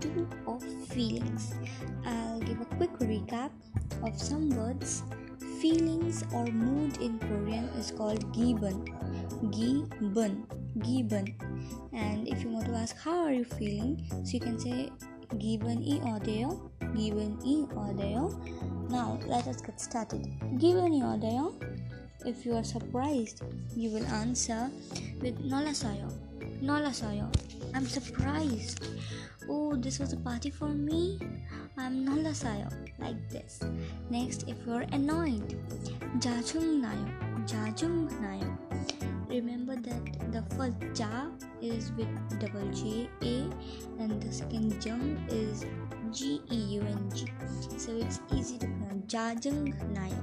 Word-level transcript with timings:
2 0.00 0.28
of 0.46 0.62
feelings. 0.88 1.54
I'll 2.04 2.40
give 2.40 2.60
a 2.60 2.64
quick 2.76 2.92
recap 2.98 3.50
of 4.02 4.20
some 4.20 4.50
words. 4.50 5.02
Feelings 5.60 6.24
or 6.32 6.46
mood 6.46 6.96
in 6.98 7.18
Korean 7.20 7.68
is 7.78 7.90
called 7.92 8.32
giben. 8.32 8.86
Giben. 9.50 10.46
Giben. 10.78 11.34
And 11.92 12.26
if 12.26 12.42
you 12.42 12.50
want 12.50 12.66
to 12.66 12.74
ask 12.74 12.96
how 12.96 13.24
are 13.24 13.32
you 13.32 13.44
feeling, 13.44 14.02
so 14.24 14.32
you 14.32 14.40
can 14.40 14.58
say 14.58 14.90
given 15.38 15.82
e 15.82 16.00
audio, 16.04 16.70
given 16.96 17.38
e 17.44 17.66
audio. 17.76 18.28
Now 18.88 19.18
let 19.26 19.46
us 19.46 19.62
get 19.62 19.80
started. 19.80 20.26
Given 20.58 20.92
e 20.94 21.02
audio. 21.02 21.54
If 22.24 22.44
you 22.46 22.54
are 22.54 22.64
surprised, 22.64 23.42
you 23.76 23.90
will 23.90 24.06
answer 24.06 24.70
with 25.20 25.38
nolasayo. 26.62 26.62
Nolasayo. 26.62 27.26
I'm 27.74 27.86
surprised. 27.86 28.86
Oh, 29.48 29.74
this 29.76 29.98
was 29.98 30.12
a 30.12 30.16
party 30.16 30.50
for 30.50 30.68
me. 30.68 31.18
Um, 31.20 31.70
I'm 31.78 32.06
nolasayo. 32.06 32.70
Like 32.98 33.28
this. 33.30 33.60
Next, 34.10 34.48
if 34.48 34.56
you're 34.66 34.86
annoyed, 34.92 35.58
jajung 36.18 36.82
nayo. 36.82 37.08
Jajung 37.46 38.08
nayo. 38.20 38.56
Remember 39.28 39.76
that 39.76 40.04
the 40.30 40.42
first 40.54 40.76
ja 40.92 41.32
is 41.62 41.90
with 41.96 42.08
double 42.38 42.68
J 42.70 43.08
A 43.22 43.48
and 43.98 44.20
the 44.20 44.30
second 44.30 44.84
jung 44.84 45.16
is 45.30 45.64
G 46.12 46.42
E 46.50 46.56
U 46.76 46.82
N 46.82 47.10
G. 47.14 47.26
So 47.78 47.96
it's 47.96 48.20
easy 48.36 48.58
to 48.58 48.66
pronounce 48.66 49.08
jajung 49.08 49.72
nayo. 49.96 50.20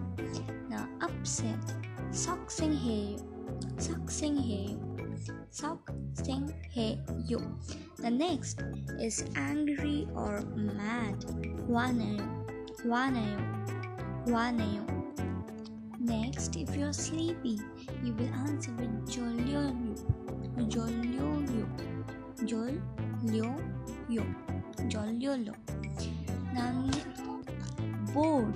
Now 0.70 0.88
upset 1.02 1.58
Sok 2.12 2.52
sing 2.52 2.78
hey 2.78 3.17
Sok 3.81 4.12
sing 4.12 4.38
hey 4.38 4.78
Sok 5.50 5.92
sing 6.14 6.53
hey 6.70 7.00
yo. 7.28 7.39
The 7.98 8.09
next 8.09 8.64
is 9.00 9.25
angry 9.36 10.08
or 10.16 10.42
mad. 10.56 11.25
Wanayo. 11.67 12.28
Wanayo. 12.86 13.40
Wanayo. 14.28 14.86
Next, 16.00 16.56
if 16.56 16.75
you're 16.75 16.94
sleepy, 16.94 17.59
you 18.03 18.14
will 18.14 18.34
answer 18.47 18.72
with 18.80 19.06
jolyo 19.06 19.73
jolyo 20.72 21.28
jolyo 22.45 23.52
yo 24.09 24.23
Now, 26.53 26.90
bored 28.14 28.53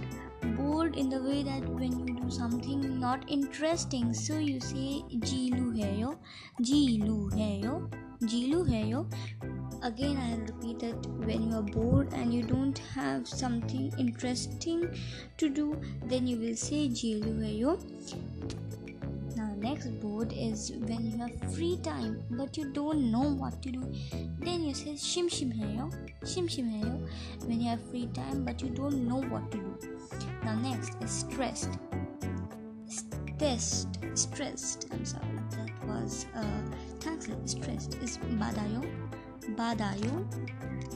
bored 0.93 0.99
in 0.99 1.09
the 1.09 1.21
way 1.29 1.43
that 1.43 1.67
when 1.69 1.99
you 1.99 2.15
do 2.15 2.29
something 2.29 2.99
not 2.99 3.29
interesting. 3.29 4.13
So 4.13 4.37
you 4.37 4.59
say 4.59 5.03
jilu 5.19 5.81
hai 5.81 5.99
yo 5.99 6.15
jilu 6.61 7.31
hai 7.31 7.61
yo 7.63 7.89
jilu 8.21 8.67
hai 8.69 8.89
yo. 8.89 9.05
Again 9.81 10.17
i'll 10.17 10.39
repeat 10.39 10.79
that 10.79 11.07
when 11.25 11.49
you 11.49 11.55
are 11.57 11.61
bored 11.61 12.13
and 12.13 12.33
you 12.33 12.43
don't 12.43 12.77
have 12.95 13.27
something 13.27 13.91
interesting 13.99 14.87
to 15.37 15.49
do 15.49 15.77
then 16.05 16.27
you 16.27 16.37
will 16.37 16.55
say 16.55 16.87
jilu 16.87 17.43
hai 17.43 17.55
yo 17.63 17.77
next 19.65 19.87
board 20.05 20.33
is 20.35 20.71
when 20.87 21.09
you 21.09 21.17
have 21.23 21.55
free 21.55 21.77
time 21.89 22.21
but 22.31 22.57
you 22.57 22.65
don't 22.79 23.11
know 23.11 23.27
what 23.43 23.61
to 23.61 23.71
do 23.71 23.83
then 24.39 24.63
you 24.63 24.73
say 24.83 24.95
shim 25.09 25.29
shim 25.37 25.57
hai 25.61 25.71
yo 25.79 25.89
shim 26.33 26.49
shim 26.57 26.71
hai 26.75 26.85
yo 26.87 26.95
when 27.47 27.61
you 27.61 27.69
have 27.69 27.89
free 27.91 28.07
time 28.21 28.43
but 28.49 28.67
you 28.67 28.69
don't 28.81 29.07
know 29.11 29.21
what 29.35 29.51
to 29.55 29.63
do 29.67 29.93
now 30.43 30.55
next 30.55 31.01
is 31.01 31.11
stressed. 31.11 31.79
Stressed. 32.87 33.99
Stressed. 34.13 34.87
I'm 34.91 35.05
sorry. 35.05 35.25
That 35.51 35.87
was 35.87 36.25
uh 36.35 36.61
thanks 36.99 37.27
stressed 37.45 37.95
is 38.03 38.17
badayo. 38.17 38.83
Badayo. 39.55 40.25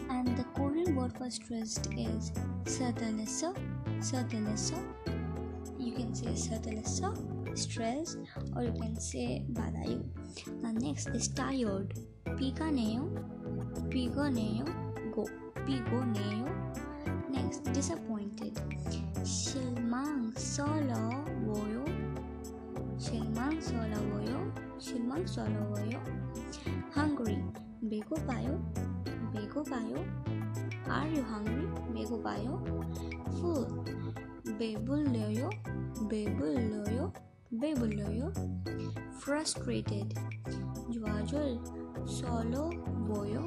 And 0.09 0.38
the 0.38 0.44
Korean 0.55 0.95
word 0.95 1.13
for 1.17 1.29
stressed 1.29 1.88
is 1.97 2.31
satalesa. 2.66 3.55
Satalesa. 3.99 4.84
You 5.86 5.92
can 5.92 6.14
say 6.14 6.32
satalesa, 6.34 7.10
stress, 7.58 8.16
or 8.56 8.62
you 8.62 8.72
can 8.72 8.98
say 9.00 9.44
badayo. 9.53 10.03
Now 10.62 10.72
next 10.72 11.08
is 11.08 11.28
tired. 11.28 11.94
Pika 12.38 12.70
neo. 12.72 13.08
Pigo 13.91 14.30
neo. 14.32 14.64
Go. 15.14 15.26
Pigo 15.66 16.00
neo. 16.06 16.47
Next, 17.30 17.64
disappointed. 17.72 18.58
실망 19.25 20.32
서러워요. 20.34 21.84
실망 22.98 23.60
서러워요. 23.60 24.53
실망 24.78 25.26
서러워요. 25.26 26.03
hungry 26.94 27.38
배고파요. 27.88 28.60
배고파요. 29.32 29.97
Are 30.88 31.08
you 31.08 31.22
hungry? 31.22 31.66
배고파요. 31.94 32.62
full 33.38 33.66
배불러요. 34.58 35.50
Bebuluyo, 36.09 37.11
bebuluyo. 37.51 38.31
Frustrated. 39.19 40.13
Juajul, 40.91 41.59
solo, 42.05 42.71
boyo. 43.07 43.43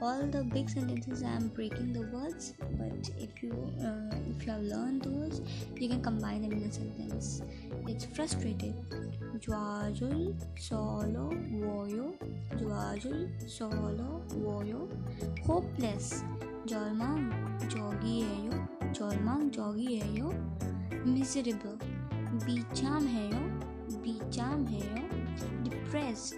All 0.00 0.26
the 0.26 0.42
big 0.42 0.68
sentences 0.68 1.22
I 1.22 1.28
am 1.28 1.46
breaking 1.48 1.92
the 1.92 2.02
words, 2.10 2.54
but 2.58 3.08
if 3.20 3.40
you 3.40 3.52
uh, 3.80 4.12
if 4.36 4.44
you 4.44 4.50
have 4.52 4.62
learned 4.62 5.02
those, 5.02 5.40
you 5.76 5.88
can 5.88 6.02
combine 6.02 6.42
them 6.42 6.52
in 6.52 6.64
a 6.64 6.72
sentence. 6.72 7.42
It's 7.86 8.04
frustrated. 8.06 8.74
Juajul, 9.38 10.34
solo, 10.58 11.30
voyo. 11.54 12.14
Juajul, 12.56 13.28
solo, 13.48 14.22
boyo. 14.34 14.88
Hopeless. 15.46 16.24
Jolmang, 16.66 17.30
jogi 17.68 18.26
eyo. 18.26 18.58
Jolmang, 18.92 19.50
jogi 19.50 20.02
eyo. 20.02 20.34
miserable, 21.04 21.78
बेचाम 22.44 23.06
है 23.06 23.24
यो 23.30 23.40
बेचाम 24.04 24.64
है 24.66 24.80
यो 24.80 25.06
depressed, 25.64 26.36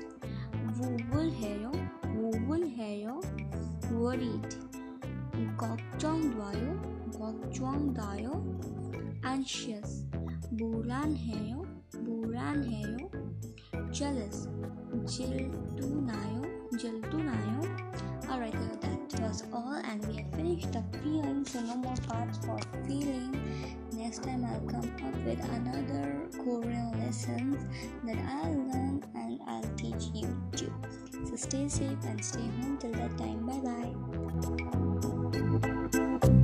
vowel 0.79 1.31
है 1.41 1.53
यो 1.63 1.73
vowel 2.05 2.65
है 2.79 2.91
यो 3.01 3.21
worried, 3.93 4.57
gokchong 5.63 6.25
dwayo 6.35 6.73
gokchong 7.19 7.85
dayo 7.99 8.41
anxious, 9.33 10.01
buran 10.55 11.17
है 11.27 11.51
यो 11.51 11.65
बुरान 11.97 12.63
है 12.63 12.83
यो 12.83 13.11
jealous, 13.93 14.49
jeltunayo 15.07 16.43
jeltunayo 16.79 17.61
Alright, 18.31 18.81
that 18.81 19.21
was 19.21 19.45
all, 19.53 19.75
and 19.85 20.05
we 20.09 20.17
have 20.17 20.35
finished 20.35 20.73
the 20.73 20.83
three 20.93 21.19
and 21.21 21.55
no 21.55 21.77
more 21.77 21.95
parts 22.09 22.39
for 22.39 22.59
feel 22.87 23.14
next 24.15 24.27
time 24.29 24.45
i'll 24.45 24.61
come 24.71 24.89
up 25.05 25.17
with 25.27 25.41
another 25.51 26.29
korean 26.45 26.93
lessons 27.05 27.57
that 28.05 28.17
i'll 28.29 28.53
learn 28.53 29.03
and 29.17 29.41
i'll 29.49 29.75
teach 29.77 30.05
you 30.15 30.29
too. 30.55 30.73
So 31.25 31.35
stay 31.35 31.69
safe 31.69 31.99
and 32.07 32.25
stay 32.25 32.39
home. 32.39 32.79
Till 32.79 32.93
that 32.93 33.19
time 33.19 33.45
bye 33.45 33.59
bye 36.29 36.41